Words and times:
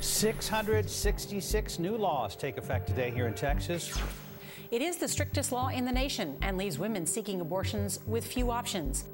666 0.00 1.78
new 1.78 1.98
laws 1.98 2.36
take 2.36 2.60
effect 2.60 2.88
today 2.88 3.10
here 3.10 3.28
in 3.28 3.34
Texas. 3.34 4.00
It 4.70 4.82
is 4.82 4.98
the 4.98 5.08
strictest 5.08 5.52
law 5.52 5.70
in 5.70 5.86
the 5.86 5.92
nation 5.92 6.36
and 6.42 6.58
leaves 6.58 6.78
women 6.78 7.06
seeking 7.06 7.40
abortions 7.40 8.00
with 8.06 8.26
few 8.26 8.50
options. 8.50 9.04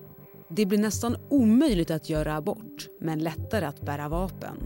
Det 0.48 0.66
blir 0.66 0.78
nästan 0.78 1.16
omöjligt 1.28 1.90
att 1.90 2.08
göra 2.08 2.36
abort, 2.36 2.88
men 3.00 3.18
lättare 3.18 3.66
att 3.66 3.80
bära 3.80 4.08
vapen. 4.08 4.56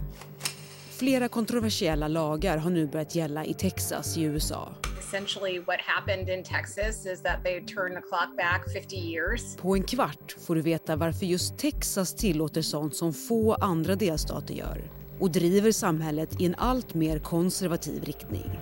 Flera 0.90 1.28
kontroversiella 1.28 2.08
lagar 2.08 2.56
har 2.56 2.70
nu 2.70 2.86
börjat 2.86 3.14
gälla 3.14 3.44
i 3.44 3.54
Texas 3.54 4.16
i 4.16 4.22
USA. 4.22 4.68
Essentially 4.98 5.58
what 5.58 5.80
happened 5.80 6.28
in 6.28 6.44
Texas 6.44 7.06
is 7.06 7.22
that 7.22 7.44
they 7.44 7.60
turned 7.60 7.96
the 7.96 8.08
clock 8.08 8.36
back 8.36 8.72
50 8.72 8.96
years. 8.96 9.56
På 9.56 9.76
en 9.76 9.82
kvart 9.82 10.36
får 10.38 10.54
du 10.54 10.62
veta 10.62 10.96
varför 10.96 11.26
just 11.26 11.58
Texas 11.58 12.14
tillåter 12.14 12.62
sånt 12.62 12.96
som 12.96 13.12
få 13.12 13.54
andra 13.54 13.94
delstater 13.94 14.54
gör 14.54 14.82
och 15.20 15.30
driver 15.30 15.72
samhället 15.72 16.40
i 16.40 16.46
en 16.46 16.54
allt 16.58 16.94
mer 16.94 17.18
konservativ 17.18 18.04
riktning. 18.04 18.60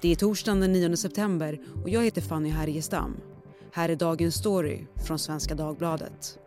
Det 0.00 0.12
är 0.12 0.16
torsdagen 0.16 0.60
den 0.60 0.72
9 0.72 0.96
september 0.96 1.60
och 1.82 1.88
jag 1.88 2.04
heter 2.04 2.20
Fanny 2.20 2.48
Härgestam. 2.48 3.16
Här 3.72 3.88
är 3.88 3.96
dagens 3.96 4.34
story 4.34 4.86
från 5.06 5.18
Svenska 5.18 5.54
Dagbladet. 5.54 6.38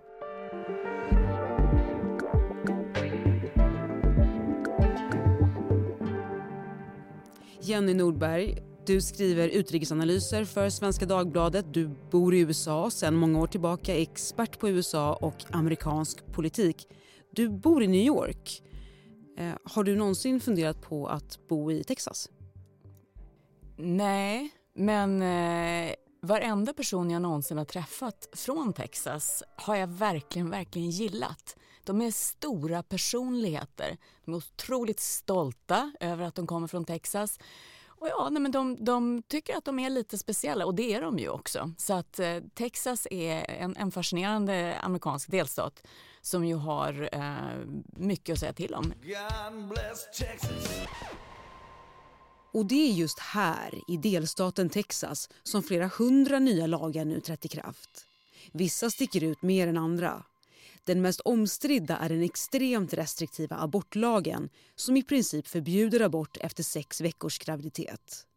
Jenny 7.61 7.93
Nordberg, 7.93 8.57
du 8.85 9.01
skriver 9.01 9.47
utrikesanalyser 9.47 10.45
för 10.45 10.69
Svenska 10.69 11.05
Dagbladet. 11.05 11.73
Du 11.73 11.89
bor 12.11 12.35
i 12.35 12.39
USA 12.39 12.89
sedan 12.89 13.15
många 13.15 13.39
år 13.39 13.47
tillbaka, 13.47 13.95
är 13.95 14.01
expert 14.01 14.59
på 14.59 14.69
USA 14.69 15.13
och 15.13 15.35
amerikansk 15.51 16.25
politik. 16.33 16.87
Du 17.35 17.49
bor 17.49 17.83
i 17.83 17.87
New 17.87 18.01
York. 18.01 18.63
Eh, 19.37 19.53
har 19.63 19.83
du 19.83 19.95
någonsin 19.95 20.39
funderat 20.39 20.81
på 20.81 21.07
att 21.07 21.47
bo 21.47 21.71
i 21.71 21.83
Texas? 21.83 22.29
Nej, 23.77 24.49
men 24.73 25.21
eh, 25.21 25.95
varenda 26.21 26.73
person 26.73 27.11
jag 27.11 27.21
någonsin 27.21 27.57
har 27.57 27.65
träffat 27.65 28.29
från 28.33 28.73
Texas 28.73 29.43
har 29.55 29.75
jag 29.75 29.87
verkligen, 29.87 30.49
verkligen 30.49 30.89
gillat. 30.89 31.55
De 31.83 32.01
är 32.01 32.11
stora 32.11 32.83
personligheter. 32.83 33.97
De 34.25 34.33
är 34.33 34.37
otroligt 34.37 34.99
stolta 34.99 35.91
över 35.99 36.25
att 36.25 36.35
de 36.35 36.47
kommer 36.47 36.67
från 36.67 36.85
Texas. 36.85 37.39
Och 37.87 38.07
ja, 38.07 38.29
nej, 38.31 38.41
men 38.41 38.51
de, 38.51 38.85
de 38.85 39.23
tycker 39.27 39.57
att 39.57 39.65
de 39.65 39.79
är 39.79 39.89
lite 39.89 40.17
speciella 40.17 40.65
och 40.65 40.75
det 40.75 40.93
är 40.93 41.01
de 41.01 41.19
ju 41.19 41.29
också. 41.29 41.71
Så 41.77 41.93
att 41.93 42.19
eh, 42.19 42.37
Texas 42.53 43.07
är 43.11 43.45
en, 43.49 43.75
en, 43.77 43.91
fascinerande 43.91 44.77
amerikansk 44.81 45.31
delstat 45.31 45.83
som 46.25 46.45
ju 46.45 46.55
har 46.55 47.09
eh, 47.11 47.65
mycket 47.85 48.33
att 48.33 48.39
säga 48.39 48.53
till 48.53 48.73
om. 48.73 48.93
Och 52.53 52.65
det 52.65 52.89
är 52.89 52.93
just 52.93 53.19
här, 53.19 53.81
i 53.87 53.97
delstaten 53.97 54.69
Texas, 54.69 55.29
som 55.43 55.63
flera 55.63 55.87
hundra 55.87 56.39
nya 56.39 56.67
lagar 56.67 57.05
nu 57.05 57.19
trätt 57.19 57.45
i 57.45 57.47
kraft. 57.47 58.05
Vissa 58.51 58.89
sticker 58.89 59.23
ut 59.23 59.41
mer 59.41 59.67
än 59.67 59.77
andra. 59.77 60.23
Den 60.83 61.01
mest 61.01 61.19
omstridda 61.19 61.97
är 61.97 62.09
den 62.09 62.23
extremt 62.23 62.93
restriktiva 62.93 63.57
abortlagen 63.57 64.49
som 64.75 64.97
i 64.97 65.03
princip 65.03 65.47
förbjuder 65.47 65.99
abort 65.99 66.37
efter 66.41 66.63
sex 66.63 67.01
veckors 67.01 67.39
graviditet. 67.39 68.27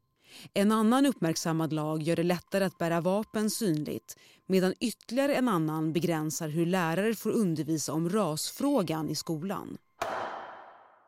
En 0.54 0.72
annan 0.72 1.06
uppmärksammad 1.06 1.72
lag 1.72 2.02
gör 2.02 2.16
det 2.16 2.22
lättare 2.22 2.64
att 2.64 2.78
bära 2.78 3.00
vapen 3.00 3.50
synligt 3.50 4.16
medan 4.46 4.74
ytterligare 4.80 5.34
en 5.34 5.48
annan 5.48 5.92
begränsar 5.92 6.48
hur 6.48 6.66
lärare 6.66 7.14
får 7.14 7.30
undervisa 7.30 7.92
om 7.92 8.08
rasfrågan 8.08 9.08
i 9.08 9.14
skolan. 9.14 9.78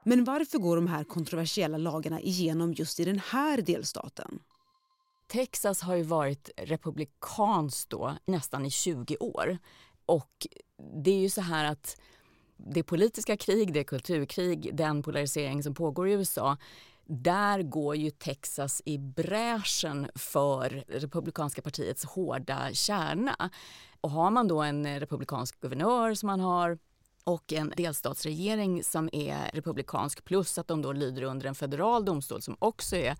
Men 0.04 0.24
varför 0.24 0.58
går 0.58 0.76
de 0.76 0.86
här 0.86 1.04
kontroversiella 1.04 1.78
lagarna 1.78 2.20
igenom 2.20 2.72
just 2.72 3.00
i 3.00 3.04
den 3.04 3.20
här 3.30 3.62
delstaten? 3.62 4.38
Texas 5.28 5.82
har 5.82 5.94
ju 5.94 6.02
varit 6.02 6.50
republikanskt 6.56 7.90
då 7.90 8.16
nästan 8.24 8.66
i 8.66 8.70
20 8.70 9.16
år. 9.16 9.58
Och 10.06 10.46
det 11.04 11.10
är 11.10 11.18
ju 11.20 11.30
så 11.30 11.40
här 11.40 11.64
att 11.64 12.00
det 12.56 12.82
politiska 12.82 13.36
krig, 13.36 13.72
det 13.72 13.84
kulturkrig, 13.84 14.76
den 14.76 15.02
polarisering 15.02 15.62
som 15.62 15.74
pågår 15.74 16.08
i 16.08 16.12
USA 16.12 16.56
där 17.10 17.62
går 17.62 17.96
ju 17.96 18.10
Texas 18.10 18.82
i 18.84 18.98
bräschen 18.98 20.10
för 20.14 20.84
republikanska 20.88 21.62
partiets 21.62 22.04
hårda 22.04 22.72
kärna. 22.72 23.50
Och 24.00 24.10
har 24.10 24.30
man 24.30 24.48
då 24.48 24.62
en 24.62 25.00
republikansk 25.00 25.60
guvernör 25.60 26.14
som 26.14 26.26
man 26.26 26.40
har 26.40 26.78
och 27.24 27.52
en 27.52 27.72
delstatsregering 27.76 28.84
som 28.84 29.08
är 29.12 29.50
republikansk 29.52 30.24
plus 30.24 30.58
att 30.58 30.68
de 30.68 30.82
då 30.82 30.92
lyder 30.92 31.22
under 31.22 31.46
en 31.46 31.54
federal 31.54 32.04
domstol 32.04 32.42
som 32.42 32.56
också 32.58 32.96
är 32.96 33.16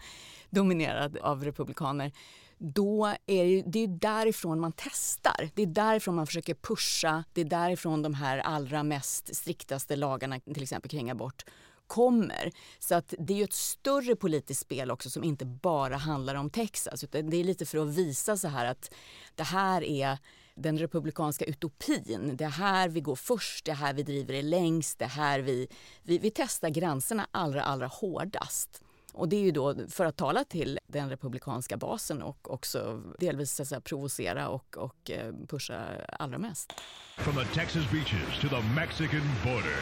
dominerad 0.50 1.18
av 1.18 1.44
republikaner. 1.44 2.12
Då 2.58 3.06
är 3.26 3.44
det, 3.44 3.62
det 3.66 3.78
är 3.78 3.88
därifrån 3.88 4.60
man 4.60 4.72
testar. 4.76 5.50
Det 5.54 5.62
är 5.62 5.66
därifrån 5.66 6.14
man 6.14 6.26
försöker 6.26 6.54
pusha. 6.54 7.24
Det 7.32 7.40
är 7.40 7.44
därifrån 7.44 8.02
de 8.02 8.14
här 8.14 8.38
allra 8.38 8.82
mest 8.82 9.36
striktaste 9.36 9.96
lagarna, 9.96 10.40
till 10.40 10.62
exempel 10.62 10.90
kring 10.90 11.10
abort, 11.10 11.44
kommer. 11.90 12.52
Så 12.78 12.94
att 12.94 13.14
det 13.18 13.32
är 13.32 13.36
ju 13.36 13.44
ett 13.44 13.52
större 13.52 14.16
politiskt 14.16 14.60
spel 14.60 14.90
också 14.90 15.10
som 15.10 15.24
inte 15.24 15.44
bara 15.44 15.96
handlar 15.96 16.34
om 16.34 16.50
Texas. 16.50 17.04
Utan 17.04 17.30
det 17.30 17.36
är 17.36 17.44
lite 17.44 17.66
för 17.66 17.78
att 17.78 17.88
visa 17.88 18.36
så 18.36 18.48
här 18.48 18.66
att 18.66 18.94
det 19.34 19.42
här 19.42 19.84
är 19.84 20.18
den 20.54 20.78
republikanska 20.78 21.44
utopin. 21.44 22.36
Det 22.36 22.44
är 22.44 22.48
här 22.48 22.88
vi 22.88 23.00
går 23.00 23.16
först, 23.16 23.64
det 23.64 23.70
är 23.70 23.74
här 23.74 23.94
vi 23.94 24.02
driver 24.02 24.34
det 24.34 24.42
längst, 24.42 24.98
det 24.98 25.04
är 25.04 25.08
här 25.08 25.40
vi, 25.40 25.68
vi, 26.02 26.18
vi 26.18 26.30
testar 26.30 26.68
gränserna 26.68 27.26
allra, 27.30 27.62
allra 27.62 27.86
hårdast. 27.86 28.82
Och 29.12 29.28
det 29.28 29.37
är 29.37 29.43
ju 29.43 29.50
då 29.50 29.75
för 29.88 30.04
att 30.04 30.16
tala 30.16 30.44
till 30.44 30.78
den 30.87 31.10
republikanska 31.10 31.76
basen 31.76 32.22
och 32.22 32.50
också 32.50 33.03
delvis 33.19 33.53
så 33.53 33.65
säga, 33.65 33.81
provocera 33.81 34.48
och, 34.48 34.76
och 34.76 35.10
eh, 35.10 35.34
pusha 35.48 35.84
allra 36.19 36.38
mest. 36.38 36.72
From 37.16 37.34
the 37.34 37.44
Texas 37.44 37.91
beaches 37.91 38.41
to 38.41 38.49
the 38.49 38.62
Mexican 38.75 39.22
border, 39.44 39.76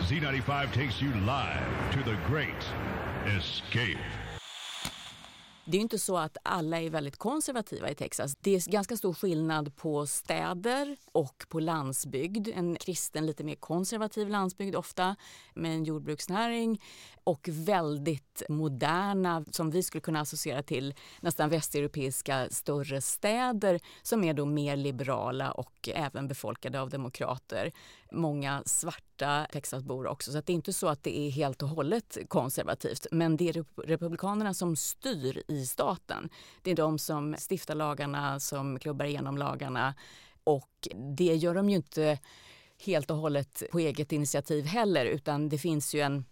Z95 0.00 0.74
takes 0.74 1.02
you 1.02 1.12
live 1.14 1.66
to 1.92 1.98
the 2.10 2.16
great 2.32 2.62
escape. 3.38 4.21
Det 5.64 5.76
är 5.76 5.80
inte 5.80 5.98
så 5.98 6.16
att 6.18 6.36
alla 6.42 6.80
är 6.80 6.90
väldigt 6.90 7.16
konservativa 7.16 7.90
i 7.90 7.94
Texas. 7.94 8.36
Det 8.40 8.54
är 8.54 8.70
ganska 8.70 8.96
stor 8.96 9.14
skillnad 9.14 9.76
på 9.76 10.06
städer 10.06 10.96
och 11.12 11.44
på 11.48 11.60
landsbygd. 11.60 12.48
En 12.54 12.76
kristen, 12.76 13.26
lite 13.26 13.44
mer 13.44 13.54
konservativ 13.54 14.28
landsbygd 14.28 14.76
ofta 14.76 15.16
med 15.54 15.74
en 15.74 15.84
jordbruksnäring 15.84 16.82
och 17.24 17.48
väldigt 17.52 18.42
moderna, 18.48 19.44
som 19.50 19.70
vi 19.70 19.82
skulle 19.82 20.00
kunna 20.00 20.20
associera 20.20 20.62
till 20.62 20.94
nästan 21.20 21.50
västeuropeiska 21.50 22.48
större 22.50 23.00
städer 23.00 23.80
som 24.02 24.24
är 24.24 24.34
då 24.34 24.44
mer 24.44 24.76
liberala 24.76 25.52
och 25.52 25.88
även 25.94 26.28
befolkade 26.28 26.80
av 26.80 26.90
demokrater. 26.90 27.72
Många 28.12 28.62
svarta 28.66 29.11
Texasbor 29.52 30.06
också, 30.06 30.32
så 30.32 30.40
det 30.40 30.52
är 30.52 30.54
inte 30.54 30.72
så 30.72 30.88
att 30.88 31.02
det 31.02 31.18
är 31.18 31.30
helt 31.30 31.62
och 31.62 31.68
hållet 31.68 32.18
konservativt. 32.28 33.06
Men 33.10 33.36
det 33.36 33.48
är 33.48 33.64
republikanerna 33.86 34.54
som 34.54 34.76
styr 34.76 35.42
i 35.48 35.66
staten. 35.66 36.28
Det 36.62 36.70
är 36.70 36.74
de 36.74 36.98
som 36.98 37.36
stiftar 37.50 37.74
lagarna, 37.74 38.40
som 38.40 38.78
klubbar 38.78 39.04
igenom 39.04 39.38
lagarna 39.38 39.94
och 40.44 40.88
det 41.16 41.34
gör 41.34 41.54
de 41.54 41.70
ju 41.70 41.76
inte 41.76 42.18
helt 42.84 43.10
och 43.10 43.16
hållet 43.16 43.62
på 43.72 43.78
eget 43.78 44.12
initiativ 44.12 44.64
heller 44.64 45.06
utan 45.06 45.48
det 45.48 45.58
finns 45.58 45.94
ju 45.94 46.00
en 46.00 46.24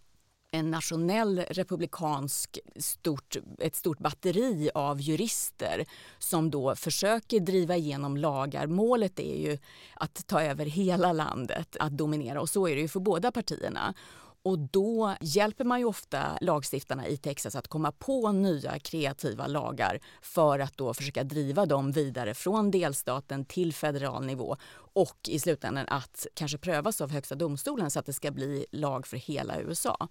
en 0.51 0.71
nationell 0.71 1.45
republikansk 1.51 2.59
stort, 2.77 3.37
ett 3.59 3.77
stort 3.77 3.99
batteri 3.99 4.71
av 4.75 5.01
jurister 5.01 5.85
som 6.19 6.51
då 6.51 6.77
försöker 6.77 7.41
driva 7.41 7.77
igenom 7.77 8.17
lagar. 8.17 8.67
Målet 8.67 9.19
är 9.19 9.37
ju 9.37 9.59
att 9.95 10.27
ta 10.27 10.43
över 10.43 10.67
hela 10.67 11.13
landet, 11.13 11.77
att 11.81 11.93
dominera 11.93 12.41
och 12.41 12.49
så 12.49 12.69
är 12.69 12.75
det 12.75 12.81
ju 12.81 12.89
för 12.89 13.01
båda 13.01 13.33
partierna. 13.33 13.95
Och 14.43 14.59
då 14.59 15.15
hjälper 15.21 15.65
man 15.65 15.79
ju 15.79 15.85
ofta 15.85 16.39
lagstiftarna 16.41 17.07
i 17.09 17.17
Texas 17.17 17.57
att 17.57 17.69
komma 17.69 17.93
på 17.93 18.33
nya 18.33 18.79
kreativa 18.79 19.47
lagar 19.47 20.01
för 20.23 20.59
att 20.59 20.77
då 20.77 20.95
försöka 20.95 21.25
driva 21.25 21.67
dem 21.67 21.93
vidare 21.93 22.35
från 22.35 22.71
delstaten 22.71 23.45
till 23.45 23.75
federal 23.75 24.27
nivå 24.27 24.57
och 24.93 25.19
i 25.29 25.39
slutändan 25.39 25.87
att 25.89 26.27
kanske 26.35 26.59
prövas 26.59 27.01
av 27.01 27.11
Högsta 27.11 27.35
domstolen 27.35 27.91
så 27.91 27.99
att 27.99 28.07
det 28.07 28.13
ska 28.13 28.31
bli 28.31 28.67
lag 28.71 29.07
för 29.07 29.17
hela 29.17 29.61
USA. 29.61 30.09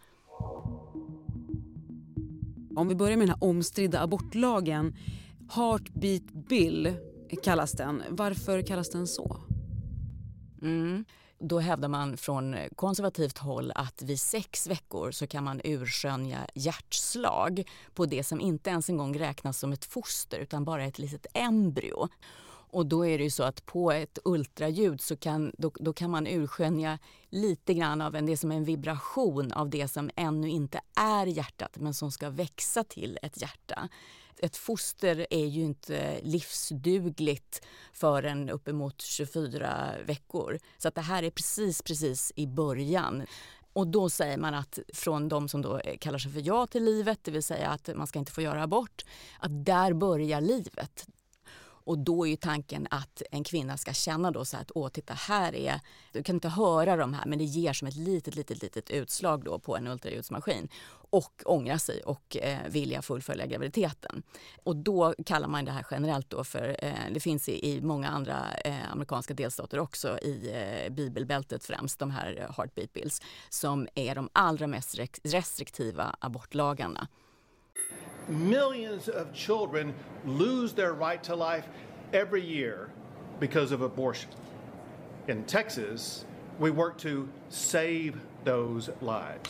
Om 2.76 2.88
vi 2.88 2.96
börjar 2.96 3.18
med 3.18 3.28
den 3.28 3.36
här 3.36 3.50
omstridda 3.50 4.02
abortlagen. 4.02 4.96
Heartbeat 5.52 6.32
Bill 6.50 6.94
kallas 7.44 7.72
den. 7.72 8.04
Varför 8.10 8.62
kallas 8.62 8.90
den 8.90 9.08
så? 9.08 9.38
Mm. 10.62 11.06
Då 11.40 11.60
hävdar 11.60 11.88
man 11.88 12.18
från 12.18 12.56
konservativt 12.76 13.38
håll 13.38 13.72
att 13.76 14.02
vid 14.02 14.20
sex 14.20 14.68
veckor 14.68 15.12
så 15.12 15.28
kan 15.28 15.44
man 15.44 15.62
urskönja 15.64 16.40
hjärtslag 16.54 17.64
på 17.94 18.06
det 18.06 18.24
som 18.24 18.42
inte 18.42 18.70
ens 18.70 18.90
en 18.90 18.98
gång 18.98 19.20
räknas 19.20 19.60
som 19.60 19.74
ett 19.74 19.86
foster 19.86 20.40
utan 20.40 20.66
bara 20.66 20.84
ett 20.86 21.00
litet 21.00 21.26
embryo. 21.34 22.08
Och 22.72 22.86
då 22.86 23.06
är 23.06 23.18
det 23.18 23.24
ju 23.24 23.30
så 23.30 23.44
att 23.44 23.66
på 23.66 23.92
ett 23.92 24.20
ultraljud 24.26 25.02
så 25.02 25.16
kan, 25.18 25.52
då, 25.58 25.72
då 25.80 25.94
kan 25.94 26.12
man 26.12 26.28
urskönja 26.28 27.00
lite 27.30 27.74
grann 27.74 28.02
av 28.02 28.16
en, 28.16 28.26
det 28.26 28.38
som 28.38 28.52
en 28.52 28.64
vibration 28.64 29.52
av 29.52 29.70
det 29.70 29.88
som 29.88 30.10
ännu 30.16 30.50
inte 30.50 30.82
är 30.96 31.26
hjärtat 31.26 31.78
men 31.80 31.94
som 31.94 32.12
ska 32.12 32.30
växa 32.30 32.84
till 32.84 33.20
ett 33.22 33.42
hjärta. 33.42 33.90
Ett 34.42 34.58
foster 34.58 35.28
är 35.30 35.46
ju 35.46 35.64
inte 35.64 36.20
livsdugligt 36.24 37.66
förrän 37.94 38.50
uppemot 38.50 39.02
24 39.02 39.92
veckor. 40.06 40.60
Så 40.78 40.88
att 40.88 40.96
det 40.96 41.02
här 41.02 41.24
är 41.24 41.30
precis, 41.30 41.82
precis 41.82 42.32
i 42.36 42.48
början. 42.48 43.26
Och 43.74 43.88
då 43.88 44.10
säger 44.10 44.38
man 44.38 44.54
att 44.54 44.80
från 44.94 45.30
de 45.30 45.50
som 45.50 45.62
då 45.62 45.82
kallar 46.00 46.20
sig 46.20 46.32
för 46.32 46.48
ja 46.48 46.68
till 46.68 46.84
livet, 46.84 47.20
det 47.24 47.32
vill 47.32 47.44
säga 47.44 47.70
att 47.70 47.90
man 47.96 48.08
ska 48.08 48.20
inte 48.20 48.32
få 48.32 48.42
göra 48.42 48.64
abort, 48.64 49.06
att 49.40 49.66
där 49.66 49.94
börjar 49.94 50.42
livet. 50.42 51.08
Och 51.90 51.98
då 51.98 52.26
är 52.26 52.30
ju 52.30 52.36
tanken 52.36 52.88
att 52.92 53.22
en 53.32 53.44
kvinna 53.44 53.78
ska 53.78 53.94
känna 53.94 54.32
då 54.32 54.46
så 54.46 54.58
att 54.58 54.72
åh 54.76 54.90
titta 54.90 55.14
här 55.14 55.56
är, 55.56 55.80
du 56.12 56.24
kan 56.24 56.36
inte 56.36 56.50
höra 56.50 56.96
de 56.96 57.14
här 57.14 57.26
men 57.26 57.40
det 57.40 57.44
ger 57.44 57.74
som 57.74 57.88
ett 57.88 57.96
litet 57.96 58.36
litet 58.36 58.62
litet 58.62 58.90
utslag 58.90 59.44
då 59.44 59.60
på 59.60 59.78
en 59.78 59.88
ultraljudsmaskin 59.88 60.70
och 61.10 61.42
ångra 61.46 61.80
sig 61.80 62.02
och 62.02 62.38
eh, 62.38 62.68
vilja 62.70 63.02
fullfölja 63.02 63.46
graviditeten. 63.46 64.24
Och 64.64 64.76
då 64.76 65.14
kallar 65.26 65.48
man 65.48 65.66
det 65.66 65.72
här 65.72 65.86
generellt 65.92 66.30
då 66.30 66.44
för, 66.44 66.76
eh, 66.80 66.94
det 67.12 67.20
finns 67.20 67.50
i, 67.50 67.72
i 67.72 67.82
många 67.82 68.10
andra 68.10 68.54
eh, 68.66 68.92
amerikanska 68.92 69.34
delstater 69.34 69.80
också 69.80 70.20
i 70.20 70.52
eh, 70.54 70.94
bibelbältet 70.94 71.66
främst, 71.66 72.00
de 72.00 72.12
här 72.12 72.38
eh, 72.40 72.56
heartbeat 72.58 72.94
bills 72.94 73.22
som 73.50 73.88
är 73.96 74.16
de 74.16 74.30
allra 74.34 74.68
mest 74.68 75.00
restriktiva 75.24 76.16
abortlagarna 76.20 77.08
millions 78.30 79.08
of 79.08 79.34
children 79.34 79.94
lose 80.26 80.74
their 80.74 80.94
right 80.94 81.24
to 81.24 81.36
life 81.36 81.66
every 82.14 82.42
year 82.42 82.90
because 83.40 83.76
of 83.76 83.82
abortion. 83.82 84.32
In 85.28 85.44
Texas, 85.44 86.26
we 86.60 86.72
work 86.72 86.98
to 86.98 87.28
save 87.50 88.14
those 88.44 88.92
lives. 89.02 89.50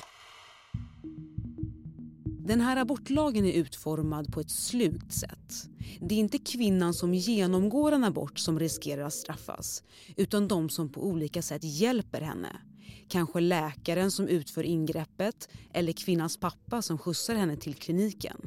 Den 2.49 2.61
här 2.61 2.77
abortlagen 2.77 3.45
är 3.45 3.53
utformad 3.53 4.33
på 4.33 4.39
ett 4.39 4.51
slugt 4.51 5.13
sätt. 5.13 5.69
Det 5.99 6.15
är 6.15 6.19
inte 6.19 6.37
kvinnan 6.37 6.93
som 6.93 7.13
genomgår 7.13 7.91
en 7.91 8.03
abort 8.03 8.39
som 8.39 8.59
riskerar 8.59 9.03
att 9.03 9.13
straffas 9.13 9.83
utan 10.15 10.47
de 10.47 10.69
som 10.69 10.89
på 10.89 11.03
olika 11.03 11.41
sätt 11.41 11.63
hjälper 11.63 12.21
henne. 12.21 12.61
Kanske 13.07 13.39
läkaren 13.39 14.11
som 14.11 14.27
utför 14.27 14.63
ingreppet 14.63 15.49
eller 15.73 15.91
kvinnans 15.91 16.37
pappa 16.37 16.81
som 16.81 16.97
skjutsar 16.97 17.35
henne 17.35 17.55
till 17.55 17.73
kliniken. 17.73 18.37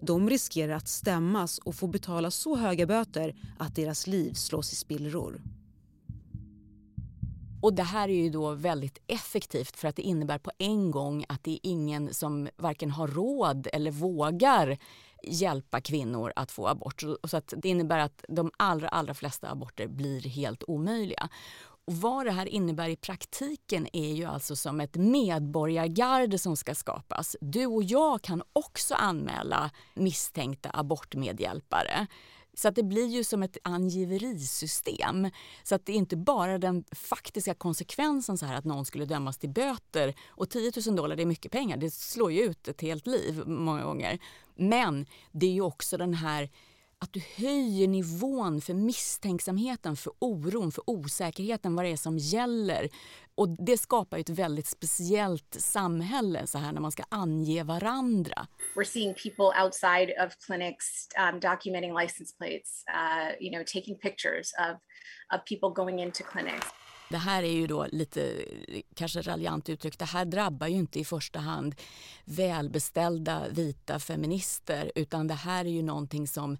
De 0.00 0.30
riskerar 0.30 0.74
att 0.74 0.88
stämmas 0.88 1.58
och 1.58 1.74
få 1.74 1.86
betala 1.86 2.30
så 2.30 2.56
höga 2.56 2.86
böter 2.86 3.34
att 3.58 3.74
deras 3.74 4.06
liv 4.06 4.32
slås 4.32 4.72
i 4.72 4.76
spillror. 4.76 5.40
Och 7.62 7.74
det 7.74 7.82
här 7.82 8.08
är 8.08 8.22
ju 8.22 8.30
då 8.30 8.50
väldigt 8.54 8.98
effektivt 9.06 9.76
för 9.76 9.88
att 9.88 9.96
det 9.96 10.02
innebär 10.02 10.38
på 10.38 10.50
en 10.58 10.90
gång 10.90 11.24
att 11.28 11.44
det 11.44 11.50
är 11.50 11.58
ingen 11.62 12.14
som 12.14 12.48
varken 12.56 12.90
har 12.90 13.08
råd 13.08 13.68
eller 13.72 13.90
vågar 13.90 14.78
hjälpa 15.22 15.80
kvinnor 15.80 16.32
att 16.36 16.50
få 16.50 16.68
abort. 16.68 17.02
Så 17.24 17.36
att 17.36 17.54
det 17.56 17.68
innebär 17.68 17.98
att 17.98 18.24
de 18.28 18.50
allra, 18.56 18.88
allra 18.88 19.14
flesta 19.14 19.50
aborter 19.50 19.86
blir 19.86 20.20
helt 20.20 20.64
omöjliga. 20.66 21.28
Och 21.84 21.96
vad 21.96 22.26
det 22.26 22.32
här 22.32 22.46
innebär 22.46 22.88
i 22.88 22.96
praktiken 22.96 23.88
är 23.92 24.12
ju 24.12 24.24
alltså 24.24 24.56
som 24.56 24.80
ett 24.80 24.96
medborgargarde 24.96 26.38
som 26.38 26.56
ska 26.56 26.74
skapas. 26.74 27.36
Du 27.40 27.66
och 27.66 27.82
jag 27.82 28.22
kan 28.22 28.42
också 28.52 28.94
anmäla 28.94 29.70
misstänkta 29.94 30.70
abortmedhjälpare. 30.72 32.06
Så 32.54 32.68
att 32.68 32.74
det 32.74 32.82
blir 32.82 33.06
ju 33.06 33.24
som 33.24 33.42
ett 33.42 33.58
angiverisystem. 33.62 35.30
Så 35.62 35.74
att 35.74 35.86
det 35.86 35.92
är 35.92 35.96
inte 35.96 36.16
bara 36.16 36.58
den 36.58 36.84
faktiska 36.92 37.54
konsekvensen 37.54 38.38
så 38.38 38.46
här 38.46 38.54
att 38.54 38.64
någon 38.64 38.84
skulle 38.84 39.04
dömas 39.04 39.38
till 39.38 39.50
böter 39.50 40.14
och 40.28 40.50
10 40.50 40.72
000 40.86 40.96
dollar 40.96 41.16
det 41.16 41.22
är 41.22 41.26
mycket 41.26 41.52
pengar, 41.52 41.76
det 41.76 41.90
slår 41.90 42.32
ju 42.32 42.42
ut 42.42 42.68
ett 42.68 42.80
helt 42.80 43.06
liv 43.06 43.42
många 43.46 43.84
gånger. 43.84 44.18
Men 44.54 45.06
det 45.32 45.46
är 45.46 45.52
ju 45.52 45.60
också 45.60 45.96
den 45.96 46.14
här 46.14 46.50
att 47.02 47.12
du 47.12 47.20
höjer 47.36 47.88
nivån 47.88 48.60
för 48.60 48.74
misstänksamheten, 48.74 49.96
för 49.96 50.12
oron, 50.18 50.72
för 50.72 50.84
osäkerheten, 50.86 51.76
vad 51.76 51.84
det 51.84 51.88
är 51.88 51.96
som 51.96 52.18
gäller. 52.18 52.88
Och 53.34 53.48
Det 53.48 53.78
skapar 53.78 54.16
ju 54.16 54.20
ett 54.20 54.28
väldigt 54.28 54.66
speciellt 54.66 55.54
samhälle 55.54 56.46
så 56.46 56.58
här 56.58 56.72
när 56.72 56.80
man 56.80 56.92
ska 56.92 57.02
ange 57.08 57.62
varandra. 57.62 58.46
We're 58.74 58.84
seeing 58.84 59.14
people 59.14 59.62
outside 59.64 60.10
of 60.26 60.36
clinics 60.46 61.08
um, 61.18 61.40
documenting 61.40 61.94
license 62.02 62.36
plates, 62.38 62.84
uh, 62.88 63.44
you 63.44 63.50
know, 63.52 63.64
taking 63.64 63.98
pictures 63.98 64.52
of, 64.58 64.76
of 65.34 65.44
people 65.44 65.84
going 65.84 66.00
into 66.00 66.22
clinics. 66.22 66.66
Det 67.10 67.18
här 67.18 67.42
är 67.42 67.52
ju 67.52 67.66
då 67.66 67.86
lite 67.92 68.44
kanske 68.94 69.22
raljant 69.22 69.68
uttryckt. 69.68 69.98
Det 69.98 70.04
här 70.04 70.24
drabbar 70.24 70.66
ju 70.66 70.76
inte 70.76 71.00
i 71.00 71.04
första 71.04 71.38
hand 71.38 71.74
välbeställda 72.24 73.48
vita 73.50 73.98
feminister 73.98 74.92
utan 74.94 75.26
det 75.26 75.34
här 75.34 75.64
är 75.64 75.70
ju 75.70 75.82
någonting 75.82 76.28
som 76.28 76.56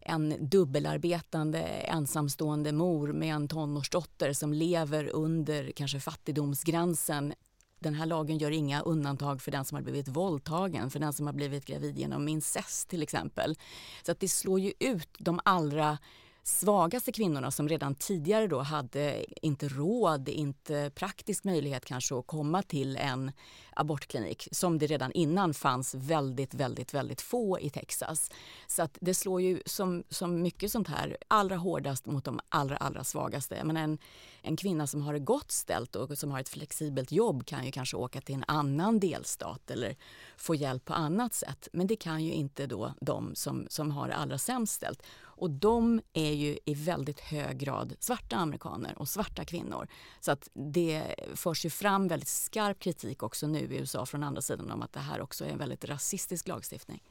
en 0.00 0.48
dubbelarbetande 0.48 1.60
ensamstående 1.62 2.72
mor 2.72 3.12
med 3.12 3.34
en 3.34 3.48
tonårsdotter 3.48 4.32
som 4.32 4.52
lever 4.52 5.08
under 5.08 5.70
kanske 5.70 6.00
fattigdomsgränsen 6.00 7.34
den 7.82 7.94
här 7.94 8.06
lagen 8.06 8.38
gör 8.38 8.50
inga 8.50 8.80
undantag 8.80 9.42
för 9.42 9.50
den 9.50 9.64
som 9.64 9.76
har 9.76 9.82
blivit 9.82 10.08
våldtagen, 10.08 10.90
för 10.90 11.00
den 11.00 11.12
som 11.12 11.26
har 11.26 11.32
blivit 11.32 11.64
gravid 11.64 11.98
genom 11.98 12.28
incest 12.28 12.88
till 12.88 13.02
exempel. 13.02 13.56
Så 14.02 14.12
att 14.12 14.20
det 14.20 14.28
slår 14.28 14.60
ju 14.60 14.72
ut 14.78 15.08
de 15.18 15.40
allra 15.44 15.98
svagaste 16.42 17.12
kvinnorna 17.12 17.50
som 17.50 17.68
redan 17.68 17.94
tidigare 17.94 18.46
då 18.46 18.60
hade 18.60 19.24
inte 19.46 19.68
råd, 19.68 20.28
inte 20.28 20.90
praktisk 20.94 21.44
möjlighet 21.44 21.84
kanske 21.84 22.18
att 22.18 22.26
komma 22.26 22.62
till 22.62 22.96
en 22.96 23.32
abortklinik 23.74 24.48
som 24.52 24.78
det 24.78 24.86
redan 24.86 25.12
innan 25.12 25.54
fanns 25.54 25.94
väldigt, 25.94 26.54
väldigt, 26.54 26.94
väldigt 26.94 27.20
få 27.20 27.60
i 27.60 27.70
Texas. 27.70 28.30
Så 28.66 28.82
att 28.82 28.98
det 29.00 29.14
slår 29.14 29.40
ju 29.40 29.62
som, 29.66 30.04
som 30.08 30.42
mycket 30.42 30.72
sånt 30.72 30.88
här 30.88 31.16
allra 31.28 31.56
hårdast 31.56 32.06
mot 32.06 32.24
de 32.24 32.40
allra, 32.48 32.76
allra 32.76 33.04
svagaste. 33.04 33.64
Men 33.64 33.76
en, 33.76 33.98
en 34.42 34.56
kvinna 34.56 34.86
som 34.86 35.02
har 35.02 35.12
det 35.12 35.18
gott 35.18 35.50
ställt 35.50 35.96
och 35.96 36.18
som 36.18 36.30
har 36.30 36.40
ett 36.40 36.48
flexibelt 36.48 37.12
jobb 37.12 37.46
kan 37.46 37.64
ju 37.64 37.72
kanske 37.72 37.96
åka 37.96 38.20
till 38.20 38.34
en 38.34 38.44
annan 38.48 39.00
delstat 39.00 39.70
eller 39.70 39.96
få 40.36 40.54
hjälp 40.54 40.84
på 40.84 40.94
annat 40.94 41.34
sätt. 41.34 41.68
Men 41.72 41.86
det 41.86 41.96
kan 41.96 42.24
ju 42.24 42.32
inte 42.32 42.66
då 42.66 42.92
de 43.00 43.34
som, 43.34 43.66
som 43.68 43.90
har 43.90 44.08
det 44.08 44.14
allra 44.14 44.38
sämst 44.38 44.74
ställt. 44.74 45.02
Och 45.34 45.50
de 45.50 46.00
är 46.12 46.32
ju 46.32 46.58
i 46.64 46.74
väldigt 46.74 47.20
hög 47.20 47.58
grad 47.58 47.94
svarta 47.98 48.36
amerikaner 48.36 48.98
och 48.98 49.08
svarta 49.08 49.44
kvinnor. 49.44 49.88
Så 50.20 50.32
att 50.32 50.48
det 50.52 51.14
förs 51.34 51.64
ju 51.64 51.70
fram 51.70 52.08
väldigt 52.08 52.28
skarp 52.28 52.78
kritik 52.78 53.22
också 53.22 53.46
nu 53.46 53.58
i 53.58 53.78
USA 53.78 54.06
från 54.06 54.22
andra 54.22 54.42
sidan 54.42 54.70
om 54.70 54.82
att 54.82 54.92
det 54.92 55.00
här 55.00 55.20
också 55.20 55.44
är 55.44 55.48
en 55.48 55.58
väldigt 55.58 55.84
rasistisk 55.84 56.48
lagstiftning. 56.48 57.02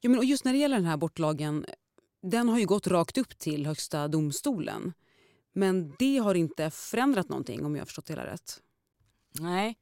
Ja, 0.00 0.10
men 0.10 0.18
och 0.18 0.24
just 0.24 0.44
när 0.44 0.52
det 0.52 0.58
gäller 0.58 0.76
den 0.76 0.86
här 0.86 0.94
abortlagen, 0.94 1.66
den 2.22 2.48
har 2.48 2.58
ju 2.58 2.66
gått 2.66 2.86
rakt 2.86 3.18
upp 3.18 3.38
till 3.38 3.66
Högsta 3.66 4.08
domstolen. 4.08 4.92
Men 5.52 5.94
det 5.98 6.18
har 6.18 6.34
inte 6.34 6.70
förändrat 6.70 7.28
någonting 7.28 7.64
om 7.64 7.74
jag 7.74 7.80
har 7.80 7.86
förstått 7.86 8.06
det 8.06 8.12
hela 8.12 8.26
rätt. 8.26 8.60
Nej. 9.32 9.78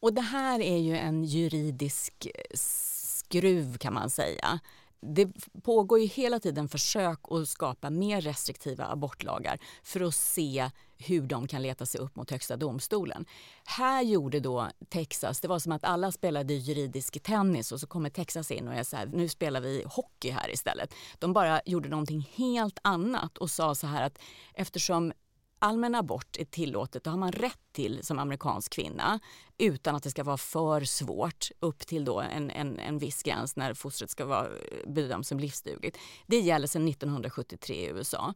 Och 0.00 0.14
det 0.14 0.20
här 0.20 0.60
är 0.60 0.76
ju 0.76 0.96
en 0.96 1.24
juridisk 1.24 2.28
skruv 2.54 3.78
kan 3.78 3.94
man 3.94 4.10
säga 4.10 4.60
det 5.04 5.28
pågår 5.62 6.00
ju 6.00 6.06
hela 6.06 6.40
tiden 6.40 6.68
försök 6.68 7.20
att 7.30 7.48
skapa 7.48 7.90
mer 7.90 8.20
restriktiva 8.20 8.86
abortlagar 8.86 9.58
för 9.82 10.00
att 10.00 10.14
se 10.14 10.70
hur 10.98 11.22
de 11.22 11.46
kan 11.46 11.62
leta 11.62 11.86
sig 11.86 12.00
upp 12.00 12.16
mot 12.16 12.30
Högsta 12.30 12.56
domstolen. 12.56 13.26
Här 13.64 14.02
gjorde 14.02 14.40
då 14.40 14.68
Texas, 14.88 15.40
det 15.40 15.48
var 15.48 15.58
som 15.58 15.72
att 15.72 15.84
alla 15.84 16.12
spelade 16.12 16.54
juridisk 16.54 17.22
tennis 17.22 17.72
och 17.72 17.80
så 17.80 17.86
kommer 17.86 18.10
Texas 18.10 18.50
in 18.50 18.68
och 18.68 18.74
är 18.74 18.82
så 18.82 18.96
här, 18.96 19.06
nu 19.06 19.28
spelar 19.28 19.60
vi 19.60 19.84
hockey 19.86 20.30
här 20.30 20.50
istället. 20.50 20.94
De 21.18 21.32
bara 21.32 21.60
gjorde 21.66 21.88
någonting 21.88 22.30
helt 22.34 22.78
annat 22.82 23.38
och 23.38 23.50
sa 23.50 23.74
så 23.74 23.86
här 23.86 24.02
att 24.02 24.18
eftersom 24.54 25.12
allmän 25.58 25.94
abort 25.94 26.36
är 26.36 26.44
tillåtet, 26.44 27.04
Det 27.04 27.10
har 27.10 27.16
man 27.16 27.32
rätt 27.32 27.60
till 27.72 28.00
som 28.02 28.18
amerikansk 28.18 28.72
kvinna 28.72 29.20
utan 29.58 29.96
att 29.96 30.02
det 30.02 30.10
ska 30.10 30.24
vara 30.24 30.36
för 30.36 30.80
svårt 30.84 31.48
upp 31.60 31.78
till 31.78 32.04
då 32.04 32.20
en, 32.20 32.50
en, 32.50 32.78
en 32.78 32.98
viss 32.98 33.22
gräns 33.22 33.56
när 33.56 33.74
fostret 33.74 34.10
ska 34.10 34.24
vara 34.24 34.46
eh, 34.46 34.90
bedömt 34.90 35.26
som 35.26 35.38
livsdugligt. 35.38 35.98
Det 36.26 36.40
gäller 36.40 36.66
sedan 36.66 36.88
1973 36.88 37.74
i 37.74 37.88
USA. 37.88 38.34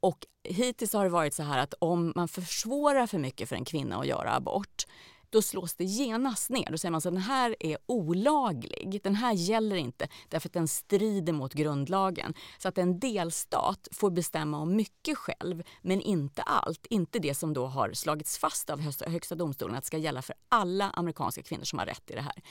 Och 0.00 0.26
hittills 0.44 0.92
har 0.92 1.04
det 1.04 1.10
varit 1.10 1.34
så 1.34 1.42
här 1.42 1.58
att 1.58 1.74
om 1.78 2.12
man 2.16 2.28
försvårar 2.28 3.06
för 3.06 3.18
mycket 3.18 3.48
för 3.48 3.56
en 3.56 3.64
kvinna 3.64 3.96
att 3.96 4.06
göra 4.06 4.34
abort 4.34 4.84
då 5.32 5.42
slås 5.42 5.74
det 5.74 5.84
genast 5.84 6.50
ner. 6.50 6.68
Då 6.70 6.78
säger 6.78 6.90
man 6.90 6.98
att 6.98 7.04
den 7.04 7.16
här 7.16 7.56
är 7.60 7.78
olaglig. 7.86 9.00
Den 9.02 9.14
här 9.14 9.32
gäller 9.32 9.76
inte 9.76 10.08
därför 10.28 10.48
att 10.48 10.52
den 10.52 10.68
strider 10.68 11.32
mot 11.32 11.54
grundlagen. 11.54 12.34
Så 12.58 12.68
att 12.68 12.78
en 12.78 12.98
delstat 12.98 13.88
får 13.92 14.10
bestämma 14.10 14.58
om 14.58 14.76
mycket 14.76 15.18
själv 15.18 15.62
men 15.82 16.00
inte 16.00 16.42
allt. 16.42 16.86
Inte 16.86 17.18
det 17.18 17.34
som 17.34 17.52
då 17.52 17.66
har 17.66 17.92
slagits 17.92 18.38
fast 18.38 18.70
av 18.70 18.80
högsta, 19.06 19.34
domstolen 19.34 19.76
att 19.76 19.82
det 19.82 19.86
ska 19.86 19.98
gälla 19.98 20.22
för 20.22 20.34
alla 20.48 20.90
amerikanska 20.90 21.42
kvinnor 21.42 21.64
som 21.64 21.78
har 21.78 21.86
rätt 21.86 22.10
i 22.10 22.14
det 22.14 22.20
här. 22.20 22.42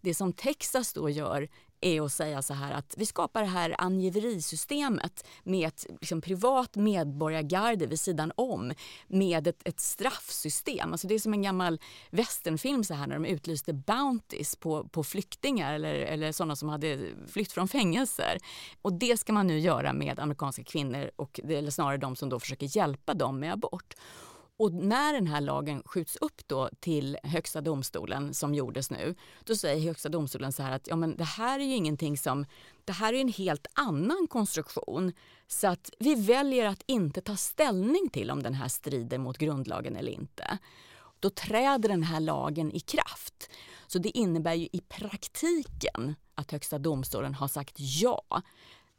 Det 0.00 0.14
som 0.14 0.32
Texas 0.32 0.92
då 0.92 1.10
gör 1.10 1.48
är 1.80 2.02
att 2.02 2.12
säga 2.12 2.42
så 2.42 2.54
här 2.54 2.72
att 2.72 2.94
vi 2.96 3.06
skapar 3.06 3.40
det 3.40 3.48
här 3.48 3.74
angiverisystemet 3.78 5.26
med 5.42 5.68
ett 5.68 5.86
liksom, 6.00 6.20
privat 6.20 6.76
medborgargarde 6.76 7.86
vid 7.86 8.00
sidan 8.00 8.32
om 8.34 8.72
med 9.08 9.46
ett, 9.46 9.68
ett 9.68 9.80
straffsystem. 9.80 10.92
Alltså 10.92 11.06
det 11.06 11.14
är 11.14 11.18
som 11.18 11.34
en 11.34 11.42
gammal 11.42 11.80
westernfilm 12.10 12.84
så 12.84 12.94
här 12.94 13.06
när 13.06 13.14
de 13.14 13.24
utlyste 13.24 13.72
bounties 13.72 14.56
på, 14.56 14.84
på 14.84 15.04
flyktingar 15.04 15.74
eller, 15.74 15.94
eller 15.94 16.32
sådana 16.32 16.56
som 16.56 16.68
hade 16.68 16.98
flytt 17.28 17.52
från 17.52 17.68
fängelser. 17.68 18.38
Och 18.82 18.92
det 18.92 19.16
ska 19.16 19.32
man 19.32 19.46
nu 19.46 19.58
göra 19.58 19.92
med 19.92 20.18
amerikanska 20.18 20.64
kvinnor 20.64 21.10
och 21.16 21.40
eller 21.44 21.70
snarare 21.70 21.96
de 21.96 22.16
som 22.16 22.28
då 22.28 22.40
försöker 22.40 22.76
hjälpa 22.76 23.14
dem 23.14 23.40
med 23.40 23.52
abort. 23.52 23.94
Och 24.60 24.72
när 24.72 25.12
den 25.12 25.26
här 25.26 25.40
lagen 25.40 25.82
skjuts 25.84 26.16
upp 26.16 26.48
då 26.48 26.70
till 26.80 27.18
Högsta 27.22 27.60
domstolen 27.60 28.34
som 28.34 28.54
gjordes 28.54 28.90
nu, 28.90 29.14
då 29.44 29.56
säger 29.56 29.86
Högsta 29.86 30.08
domstolen 30.08 30.52
så 30.52 30.62
här 30.62 30.72
att 30.72 30.86
ja, 30.86 30.96
men 30.96 31.16
det 31.16 31.24
här 31.24 31.60
är 31.60 31.64
ju 31.64 31.74
ingenting 31.74 32.18
som, 32.18 32.46
det 32.84 32.92
här 32.92 33.12
är 33.12 33.20
en 33.20 33.28
helt 33.28 33.66
annan 33.72 34.26
konstruktion. 34.30 35.12
Så 35.46 35.68
att 35.68 35.90
vi 35.98 36.14
väljer 36.14 36.66
att 36.66 36.82
inte 36.86 37.20
ta 37.20 37.36
ställning 37.36 38.08
till 38.08 38.30
om 38.30 38.42
den 38.42 38.54
här 38.54 38.68
strider 38.68 39.18
mot 39.18 39.38
grundlagen 39.38 39.96
eller 39.96 40.12
inte. 40.12 40.58
Då 41.20 41.30
träder 41.30 41.88
den 41.88 42.02
här 42.02 42.20
lagen 42.20 42.72
i 42.72 42.80
kraft. 42.80 43.50
Så 43.86 43.98
det 43.98 44.18
innebär 44.18 44.54
ju 44.54 44.68
i 44.72 44.80
praktiken 44.88 46.14
att 46.34 46.50
Högsta 46.50 46.78
domstolen 46.78 47.34
har 47.34 47.48
sagt 47.48 47.74
ja 47.78 48.42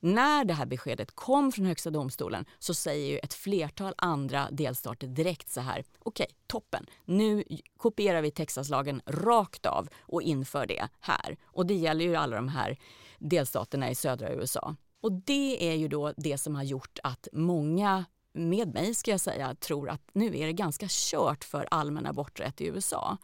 när 0.01 0.45
det 0.45 0.53
här 0.53 0.65
beskedet 0.65 1.15
kom 1.15 1.51
från 1.51 1.65
Högsta 1.65 1.89
domstolen 1.89 2.45
så 2.59 2.73
säger 2.73 3.11
ju 3.11 3.17
ett 3.17 3.33
flertal 3.33 3.93
andra 3.97 4.47
delstater 4.51 5.07
direkt 5.07 5.49
så 5.49 5.61
här, 5.61 5.83
okej, 5.99 6.23
okay, 6.23 6.35
toppen, 6.47 6.85
nu 7.05 7.43
kopierar 7.77 8.21
vi 8.21 8.31
Texaslagen 8.31 9.01
rakt 9.05 9.65
av 9.65 9.89
och 9.99 10.21
inför 10.21 10.65
det 10.65 10.87
här. 10.99 11.37
Och 11.45 11.65
det 11.65 11.75
gäller 11.75 12.05
ju 12.05 12.15
alla 12.15 12.35
de 12.35 12.47
här 12.47 12.77
delstaterna 13.19 13.89
i 13.89 13.95
södra 13.95 14.33
USA. 14.33 14.75
Och 15.01 15.11
det 15.11 15.69
är 15.69 15.75
ju 15.75 15.87
då 15.87 16.13
det 16.17 16.37
som 16.37 16.55
har 16.55 16.63
gjort 16.63 16.99
att 17.03 17.27
många 17.33 18.05
med 18.33 18.73
mig 18.73 18.95
ska 18.95 19.11
jag 19.11 19.19
säga, 19.19 19.55
tror 19.55 19.89
att 19.89 20.01
nu 20.13 20.37
är 20.37 20.45
det 20.45 20.53
ganska 20.53 20.85
kört 20.89 21.43
för 21.43 21.67
allmän 21.71 22.05
aborträtt 22.05 22.61
i 22.61 22.65
USA. 22.65 23.17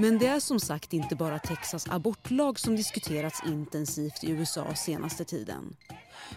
Men 0.00 0.18
det 0.18 0.26
är 0.26 0.40
som 0.40 0.60
sagt 0.60 0.92
inte 0.92 1.16
bara 1.16 1.38
Texas 1.38 1.88
abortlag 1.88 2.58
som 2.58 2.76
diskuterats 2.76 3.42
intensivt 3.46 4.24
i 4.24 4.30
USA 4.30 4.74
senaste 4.74 5.24
tiden. 5.24 5.76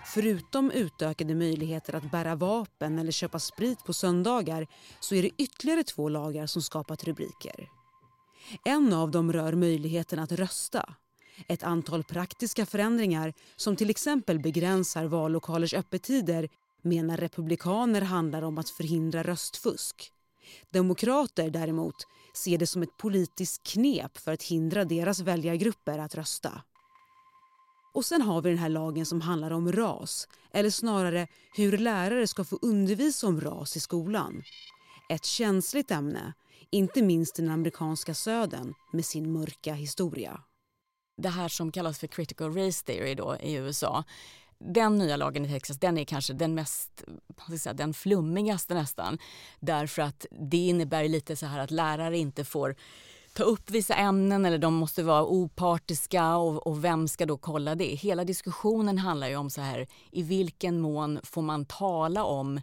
Förutom 0.06 0.72
utökade 0.72 1.36
möjligheter 1.36 1.96
att 1.96 2.12
bära 2.12 2.36
vapen 2.36 3.00
eller 3.00 3.12
köpa 3.12 3.40
sprit 3.40 3.84
på 3.84 3.94
söndagar 3.94 4.68
så 5.00 5.16
är 5.16 5.24
det 5.24 5.30
ytterligare 5.38 5.84
två 5.84 6.10
lagar 6.10 6.46
som 6.46 6.62
skapat 6.62 7.04
rubriker. 7.04 7.70
En 8.66 8.94
av 8.94 9.12
dem 9.12 9.34
rör 9.34 9.54
möjligheten 9.54 10.20
att 10.20 10.32
rösta. 10.32 10.96
Ett 11.48 11.64
antal 11.64 12.04
praktiska 12.04 12.66
förändringar 12.66 13.34
som 13.56 13.76
till 13.76 13.90
exempel 13.90 14.40
begränsar 14.40 15.06
vallokalers 15.06 15.74
öppettider 15.74 16.50
menar 16.82 17.18
republikaner 17.18 18.02
handlar 18.02 18.42
om 18.42 18.58
att 18.58 18.70
förhindra 18.70 19.24
röstfusk. 19.24 20.13
Demokrater 20.70 21.50
däremot 21.50 21.96
ser 22.34 22.58
det 22.58 22.68
som 22.68 22.84
ett 22.84 22.98
politiskt 22.98 23.64
knep 23.64 24.18
för 24.18 24.32
att 24.32 24.44
hindra 24.44 24.86
deras 24.86 25.20
väljargrupper 25.20 26.00
att 26.00 26.16
rösta. 26.16 26.62
Och 27.94 28.06
sen 28.06 28.22
har 28.22 28.42
vi 28.42 28.50
den 28.50 28.60
här 28.60 28.70
lagen 28.70 29.06
som 29.06 29.22
handlar 29.22 29.52
om 29.52 29.72
ras, 29.72 30.28
eller 30.52 30.70
snarare 30.70 31.28
hur 31.56 31.78
lärare 31.78 32.28
ska 32.28 32.44
få 32.44 32.60
undervisa 32.62 33.28
om 33.28 33.42
ras 33.42 33.78
i 33.78 33.80
skolan. 33.80 34.44
Ett 35.10 35.26
känsligt 35.26 35.92
ämne, 35.92 36.34
inte 36.72 37.02
minst 37.02 37.40
i 37.40 37.42
den 37.42 37.52
amerikanska 37.52 38.14
södern 38.14 38.74
med 38.92 39.06
sin 39.06 39.32
mörka 39.32 39.74
historia. 39.74 40.42
Det 41.18 41.30
här 41.30 41.48
som 41.48 41.72
kallas 41.72 42.00
för 42.00 42.08
critical 42.08 42.56
race 42.56 42.86
theory 42.86 43.16
då 43.16 43.38
i 43.42 43.54
USA 43.54 44.04
den 44.66 44.98
nya 44.98 45.16
lagen 45.16 45.46
i 45.46 45.50
Texas 45.50 45.78
den 45.78 45.98
är 45.98 46.04
kanske 46.04 46.34
den 46.34 46.56
mest 46.56 47.04
säga, 47.62 47.74
den 47.74 47.94
flummigaste 47.94 48.74
nästan. 48.74 49.18
Därför 49.60 50.02
att 50.02 50.26
det 50.32 50.58
innebär 50.58 51.10
lite 51.10 51.36
så 51.36 51.46
här 51.46 51.60
att 51.60 51.72
lärare 51.72 52.18
inte 52.18 52.44
får 52.44 52.76
ta 53.34 53.44
upp 53.44 53.70
vissa 53.70 53.96
ämnen 53.96 54.46
eller 54.46 54.58
de 54.58 54.74
måste 54.74 55.04
vara 55.04 55.26
opartiska 55.26 56.36
och, 56.36 56.68
och, 56.68 56.84
vem 56.84 57.08
ska 57.08 57.26
då 57.26 57.38
kolla 57.38 57.76
det? 57.76 57.96
Hela 57.96 58.24
diskussionen 58.24 58.98
handlar 58.98 59.28
ju 59.28 59.36
om 59.36 59.50
så 59.50 59.62
här 59.62 59.88
i 60.12 60.24
vilken 60.24 60.80
mån 60.80 61.20
får 61.24 61.42
man 61.42 61.66
tala 61.66 62.24
om 62.24 62.62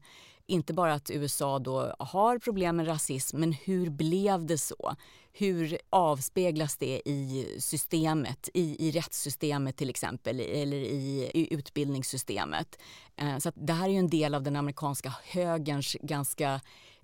inte 0.50 0.74
bara 0.74 0.94
att 0.94 1.10
USA 1.10 1.58
då 1.58 1.94
har 1.98 2.38
problem 2.38 2.76
med 2.76 2.88
rasism, 2.88 3.40
men 3.40 3.52
hur 3.52 3.90
blev 3.90 4.46
det 4.46 4.58
så? 4.58 4.96
Hur 5.32 5.78
avspeglas 5.90 6.76
det 6.76 7.02
i 7.04 7.56
systemet, 7.58 8.48
i, 8.54 8.88
i 8.88 8.90
rättssystemet 8.90 9.76
till 9.76 9.90
exempel, 9.90 10.40
eller 10.40 10.76
i, 10.76 11.30
i 11.34 11.54
utbildningssystemet? 11.54 12.78
Eh, 13.16 13.38
så 13.38 13.52
det 13.54 13.72
här 13.72 13.88
är 13.88 13.92
ju 13.92 13.98
en 13.98 14.10
del 14.10 14.34
av 14.34 14.42
den 14.42 14.56
amerikanska 14.56 15.14
högerns 15.24 15.96
ganska 16.02 16.60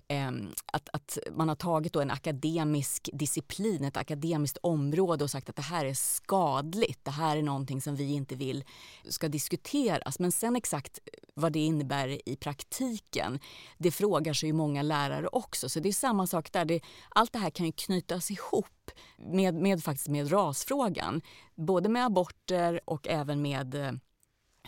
Ehm, 0.09 0.53
att, 0.65 0.89
att 0.93 1.17
man 1.31 1.49
har 1.49 1.55
tagit 1.55 1.93
då 1.93 2.01
en 2.01 2.11
akademisk 2.11 3.09
disciplin, 3.13 3.83
ett 3.83 3.97
akademiskt 3.97 4.57
område 4.61 5.23
och 5.23 5.29
sagt 5.29 5.49
att 5.49 5.55
det 5.55 5.61
här 5.61 5.85
är 5.85 5.93
skadligt. 5.93 7.05
Det 7.05 7.11
här 7.11 7.37
är 7.37 7.41
någonting 7.41 7.81
som 7.81 7.95
vi 7.95 8.13
inte 8.13 8.35
vill 8.35 8.63
ska 9.09 9.27
diskuteras. 9.27 10.19
Men 10.19 10.31
sen 10.31 10.55
exakt 10.55 10.99
vad 11.33 11.53
det 11.53 11.59
innebär 11.59 12.29
i 12.29 12.35
praktiken, 12.35 13.39
det 13.77 13.91
frågar 13.91 14.33
sig 14.33 14.49
ju 14.49 14.53
många 14.53 14.81
lärare 14.81 15.27
också. 15.27 15.69
Så 15.69 15.79
det 15.79 15.89
är 15.89 15.93
samma 15.93 16.27
sak 16.27 16.51
där. 16.51 16.65
Det, 16.65 16.81
allt 17.09 17.33
det 17.33 17.39
här 17.39 17.49
kan 17.49 17.65
ju 17.65 17.71
knytas 17.71 18.31
ihop 18.31 18.91
med, 19.17 19.55
med, 19.55 19.83
faktiskt 19.83 20.07
med 20.07 20.31
rasfrågan. 20.31 21.21
Både 21.55 21.89
med 21.89 22.05
aborter 22.05 22.81
och 22.85 23.07
även 23.07 23.41
med 23.41 23.75
eh, 23.75 23.91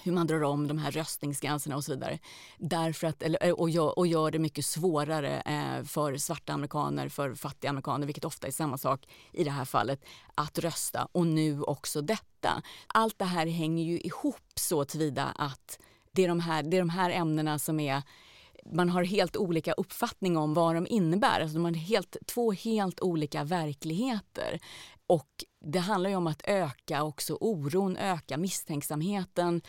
hur 0.03 0.12
man 0.12 0.27
drar 0.27 0.44
om 0.44 0.68
de 0.68 0.77
här 0.77 0.91
röstningsgränserna 0.91 1.75
och 1.75 1.84
så 1.84 1.91
vidare. 1.91 2.20
Därför 2.58 3.08
att, 3.08 3.24
eller, 3.24 3.44
eh, 3.44 3.53
och, 3.53 3.70
gör, 3.70 4.00
och 4.00 4.08
gör 4.08 4.32
det 4.32 4.39
mycket 4.39 4.65
svårare 4.65 5.41
eh, 5.41 5.86
för 5.86 6.18
svarta 6.18 6.53
amerikaner, 6.53 7.10
för 7.10 7.36
fattiga 7.36 7.70
amerikaner, 7.70 8.06
vilket 8.06 8.25
ofta 8.25 8.48
är 8.48 8.51
samma 8.51 8.77
sak 8.77 9.08
i 9.32 9.44
det 9.44 9.51
här 9.51 9.65
fallet, 9.65 10.06
att 10.36 10.60
rösta. 10.60 11.08
Och 11.12 11.27
nu 11.27 11.62
också 11.62 12.01
detta. 12.01 12.62
Allt 12.88 13.20
det 13.20 13.25
här 13.25 13.48
hänger 13.48 13.84
ju 13.84 14.00
ihop 14.00 14.51
så 14.56 14.86
tillvida 14.86 15.25
att 15.25 15.79
det 16.12 16.24
är 16.24 16.27
de 16.27 16.39
här, 16.39 16.63
det 16.63 16.77
är 16.77 16.82
de 16.82 16.89
här 16.89 17.10
ämnena 17.10 17.60
som 17.60 17.79
är 17.79 18.01
man 18.72 18.89
har 18.89 19.03
helt 19.03 19.38
olika 19.38 19.74
uppfattning 19.74 20.38
om 20.38 20.53
vad 20.53 20.75
de 20.75 20.88
innebär. 20.88 21.41
Alltså 21.41 21.53
de 21.53 21.65
har 21.65 21.72
helt, 21.72 22.18
två 22.25 22.51
helt 22.51 23.01
olika 23.01 23.44
verkligheter. 23.44 24.60
Och 25.10 25.44
det 25.66 25.80
handlar 25.80 26.10
ju 26.10 26.16
om 26.16 26.28
att 26.28 26.42
öka 26.46 27.04
också 27.04 27.38
oron, 27.42 27.98
öka 27.98 28.38
misstänksamheten. 28.38 29.62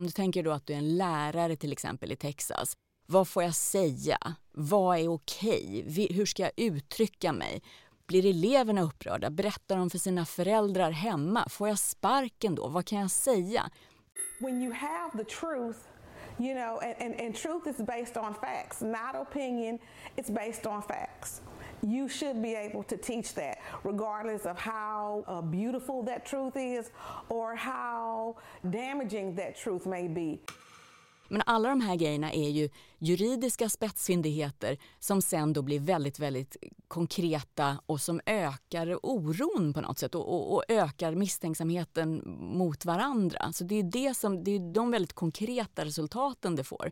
Om 0.00 0.06
du 0.06 0.12
tänker 0.12 0.42
då 0.42 0.52
att 0.52 0.66
du 0.66 0.72
är 0.72 0.78
en 0.78 0.96
lärare 0.96 1.56
till 1.56 1.72
exempel 1.72 2.12
i 2.12 2.16
Texas. 2.16 2.76
Vad 3.06 3.28
får 3.28 3.42
jag 3.42 3.54
säga? 3.54 4.18
Vad 4.52 4.98
är 4.98 5.08
okej? 5.08 5.84
Okay? 5.86 6.16
Hur 6.16 6.26
ska 6.26 6.42
jag 6.42 6.52
uttrycka 6.56 7.32
mig? 7.32 7.62
Blir 8.06 8.26
eleverna 8.26 8.82
upprörda? 8.82 9.30
Berättar 9.30 9.76
de 9.76 9.90
för 9.90 9.98
sina 9.98 10.24
föräldrar 10.24 10.90
hemma? 10.90 11.48
Får 11.48 11.68
jag 11.68 11.78
sparken 11.78 12.54
då? 12.54 12.68
Vad 12.68 12.86
kan 12.86 12.98
jag 12.98 13.10
säga? 13.10 13.70
When 14.38 14.62
you 14.62 14.72
have 14.72 15.24
the 15.24 15.24
truth 15.24 15.78
you 16.38 16.54
know, 16.54 16.80
and, 16.82 16.94
and, 16.98 17.20
and 17.20 17.34
truth 17.34 17.66
is 17.66 17.76
based 17.76 18.16
on 18.16 18.34
facts, 18.34 18.82
not 18.82 19.14
opinion, 19.14 19.78
it's 20.16 20.30
based 20.30 20.66
on 20.66 20.82
facts. 20.82 21.40
You 21.84 22.08
should 22.08 22.42
be 22.42 22.54
able 22.54 22.82
to 22.82 22.96
teach 22.96 23.34
that, 23.34 23.58
regardless 23.82 24.46
of 24.46 24.58
how 24.58 25.24
uh, 25.28 25.42
beautiful 25.42 26.02
that 26.06 26.24
truth 26.24 26.56
is 26.56 26.90
or 27.28 27.54
how 27.54 28.36
damaging 28.62 29.36
that 29.36 29.56
truth 29.56 29.86
may 29.86 30.08
be. 30.08 30.38
Men 31.28 31.42
alla 31.46 31.68
de 31.68 31.80
här 31.80 31.96
grejerna 31.96 32.32
är 32.32 32.50
ju 32.50 32.68
juridiska 32.98 33.68
spetsfyndigheter 33.68 34.78
som 34.98 35.22
sen 35.22 35.52
då 35.52 35.62
blir 35.62 35.80
väldigt, 35.80 36.18
väldigt 36.18 36.56
konkreta 36.88 37.78
och 37.86 38.00
som 38.00 38.20
ökar 38.26 38.98
oron 39.02 39.72
på 39.74 39.80
något 39.80 39.98
sätt 39.98 40.14
och, 40.14 40.34
och, 40.34 40.54
och 40.54 40.64
ökar 40.68 41.14
misstänksamheten 41.14 42.22
mot 42.38 42.84
varandra. 42.84 43.52
Så 43.52 43.64
det 43.64 43.74
är, 43.74 43.82
det 43.82 44.14
som, 44.16 44.44
det 44.44 44.50
är 44.50 44.72
de 44.72 44.90
väldigt 44.90 45.12
konkreta 45.12 45.84
resultaten 45.84 46.56
det 46.56 46.64
får. 46.64 46.90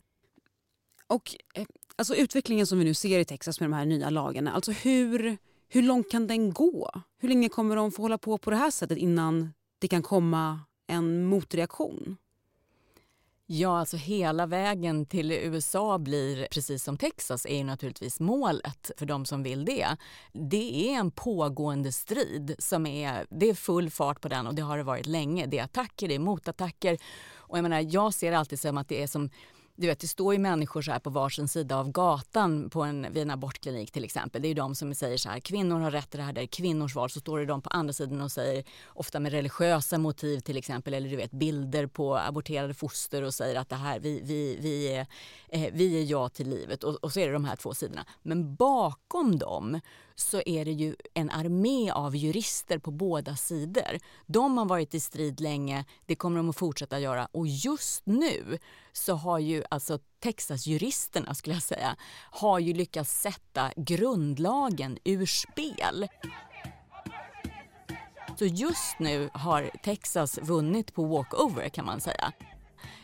Och 1.07 1.35
eh, 1.55 1.67
alltså 1.97 2.15
utvecklingen 2.15 2.67
som 2.67 2.79
vi 2.79 2.85
nu 2.85 2.95
ser 2.95 3.19
i 3.19 3.25
Texas 3.25 3.61
med 3.61 3.71
de 3.71 3.75
här 3.75 3.85
nya 3.85 4.11
lagarna, 4.11 4.53
alltså 4.53 4.73
hur, 4.73 5.39
hur 5.69 5.83
långt 5.83 6.11
kan 6.11 6.27
den 6.27 6.53
gå? 6.53 6.91
Hur 7.19 7.29
länge 7.29 7.49
kommer 7.49 7.77
de 7.77 7.93
få 7.93 8.03
hålla 8.03 8.19
på 8.19 8.39
på 8.39 8.51
det 8.51 8.57
här 8.57 8.71
sättet 8.71 8.99
innan 8.99 9.53
det 9.79 9.89
kan 9.89 10.03
komma 10.03 10.61
en 10.87 11.27
motreaktion? 11.27 12.17
Ja, 13.47 13.79
alltså 13.79 13.97
hela 13.97 14.47
vägen 14.47 15.07
till 15.07 15.33
USA 15.33 15.99
blir 15.99 16.47
precis 16.51 16.85
som 16.85 16.97
Texas 16.97 17.47
är 17.47 17.57
ju 17.57 17.65
naturligtvis 17.65 18.21
målet 18.21 18.91
för 18.97 19.07
de 19.07 19.25
som 19.25 19.43
vill 19.43 19.65
det. 19.65 19.97
Det 20.33 20.89
är 20.89 20.99
en 20.99 21.11
pågående 21.11 21.93
strid 21.93 22.55
som 22.59 22.87
är, 22.87 23.27
det 23.31 23.51
är 23.51 23.55
full 23.55 23.91
fart 23.91 24.21
på 24.21 24.29
den 24.29 24.47
och 24.47 24.55
det 24.55 24.63
har 24.63 24.77
det 24.77 24.83
varit 24.83 25.07
länge. 25.07 25.47
Det 25.47 25.59
är 25.59 25.65
attacker, 25.65 26.09
det 26.09 26.15
är 26.15 26.19
motattacker 26.19 26.99
och 27.35 27.59
jag 27.59 27.63
menar, 27.63 27.87
jag 27.91 28.15
ser 28.15 28.33
alltid 28.33 28.61
som 28.61 28.79
att 28.79 28.89
det 28.89 29.03
är 29.03 29.07
som 29.07 29.31
du 29.83 29.89
vet, 29.89 30.01
det 30.01 30.09
står 30.09 30.33
ju 30.35 30.39
människor 30.39 30.83
så 30.83 30.93
här 30.93 30.99
på 30.99 31.11
varsin 31.11 31.49
sida 31.49 31.77
av 31.77 31.93
gatan 31.93 32.71
på 32.71 32.83
en, 32.83 33.13
vid 33.13 33.23
en 33.23 33.31
abortklinik 33.31 33.91
till 33.93 34.05
exempel. 34.05 34.43
Det 34.43 34.47
är 34.47 34.49
ju 34.49 34.55
de 34.55 34.75
som 34.75 34.95
säger 34.95 35.17
så 35.17 35.29
här, 35.29 35.41
kvinnor 35.41 35.81
har 35.81 35.91
rätt 35.91 36.11
till 36.11 36.19
det 36.19 36.25
här, 36.25 36.33
det 36.33 36.41
är 36.41 36.47
kvinnors 36.47 36.95
val. 36.95 37.11
Så 37.11 37.21
står 37.21 37.39
det 37.39 37.47
de 37.47 37.63
på 37.63 37.71
andra 37.71 37.93
sidan 37.93 38.21
och 38.21 38.33
säger, 38.33 38.65
ofta 38.87 39.21
med 39.21 39.33
religiösa 39.33 39.99
motiv 39.99 40.41
till 40.41 40.57
exempel, 40.57 40.95
eller 40.95 41.11
du 41.11 41.17
vet 41.17 41.31
bilder 41.31 41.87
på 41.87 42.17
aborterade 42.17 42.75
foster 42.75 43.23
och 43.23 43.35
säger 43.35 43.61
att 43.61 43.69
det 43.69 43.77
här, 43.77 44.01
vi, 44.01 44.21
vi, 44.25 44.59
vi, 44.61 44.95
är, 44.95 45.07
eh, 45.49 45.73
vi 45.73 45.99
är 45.99 46.05
ja 46.05 46.29
till 46.29 46.49
livet. 46.49 46.85
Och, 46.85 46.95
och 46.95 47.13
så 47.13 47.21
är 47.21 47.27
det 47.27 47.33
de 47.33 47.45
här 47.45 47.57
två 47.57 47.75
sidorna. 47.75 48.07
Men 48.23 48.55
bakom 48.55 49.39
dem 49.39 49.81
så 50.15 50.43
är 50.47 50.65
det 50.65 50.73
ju 50.73 50.97
en 51.15 51.31
armé 51.31 51.91
av 51.91 52.17
jurister 52.17 52.79
på 52.79 52.91
båda 52.91 53.37
sidor. 53.37 53.99
De 54.27 54.59
har 54.59 54.65
varit 54.65 54.95
i 54.95 55.01
strid 55.01 55.41
länge, 55.41 55.85
det 56.07 56.15
kommer 56.15 56.37
de 56.37 56.51
att 56.51 56.57
fortsätta 56.57 57.01
göra 57.01 57.29
och 57.33 57.47
just 57.47 58.07
nu 58.07 58.59
så 58.93 59.15
har 59.15 59.39
ju 59.39 59.65
alltså 59.71 59.99
Texasjuristerna 60.21 61.35
skulle 61.35 61.55
jag 61.57 61.63
säga, 61.63 61.97
har 62.31 62.59
ju 62.59 62.75
lyckats 62.75 63.21
sätta 63.21 63.73
grundlagen 63.77 64.99
ur 65.05 65.27
spel. 65.27 66.09
Så 68.39 68.45
just 68.45 68.99
nu 68.99 69.31
har 69.35 69.71
Texas 69.83 70.39
vunnit 70.43 70.95
på 70.95 71.05
walkover 71.05 71.69
kan 71.69 71.85
man 71.85 72.01
säga. 72.01 72.33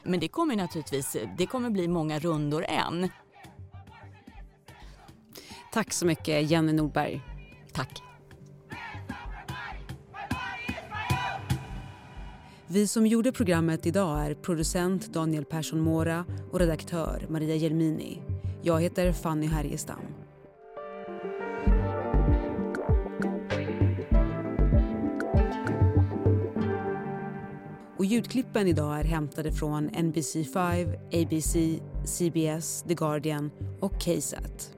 Men 0.02 0.20
det 0.20 0.28
kommer 0.28 0.56
naturligtvis 0.56 1.16
det 1.38 1.46
kommer 1.46 1.70
bli 1.70 1.88
många 1.88 2.18
rundor 2.18 2.64
än. 2.68 3.10
Tack 5.72 5.92
så 5.92 6.06
mycket, 6.06 6.50
Jenny 6.50 6.72
Nordberg. 6.72 7.20
Tack. 7.72 8.02
Vi 12.66 12.87
som 12.87 13.06
gjorde 13.06 13.32
programmet 13.32 13.87
idag 13.87 14.26
är 14.26 14.34
producent 14.34 15.12
Daniel 15.12 15.44
Persson 15.44 15.80
Mora 15.80 16.25
och 16.50 16.58
redaktör 16.58 17.26
Maria 17.28 17.54
Jelmini. 17.54 18.22
Jag 18.62 18.80
heter 18.80 19.12
Fanny 19.12 19.46
Härgestam. 19.46 20.00
Och 27.98 28.04
ljudklippen 28.04 28.66
idag 28.66 29.00
är 29.00 29.04
hämtade 29.04 29.52
från 29.52 29.90
NBC5, 29.90 30.94
ABC, 31.12 31.80
CBS, 32.04 32.84
The 32.88 32.94
Guardian 32.94 33.50
och 33.80 34.00
KSAT. 34.00 34.77